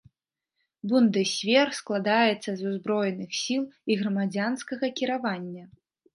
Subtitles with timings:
[0.91, 5.63] Бундэсвер складаецца з узброеных сіл і грамадзянскага кіравання.